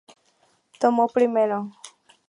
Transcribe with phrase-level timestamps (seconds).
[0.81, 1.57] Tomo primero.